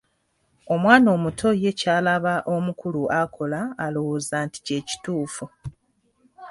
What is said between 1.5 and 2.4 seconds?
ye ky’alaba